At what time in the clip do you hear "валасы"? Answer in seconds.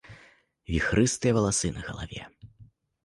1.39-1.73